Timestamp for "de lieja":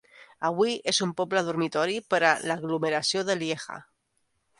3.29-3.79